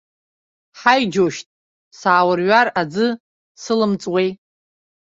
[0.79, 1.47] Ҳаи, џьоушьҭ,
[1.99, 3.07] сааурҩар аӡы
[3.61, 4.29] сылымҵуеи!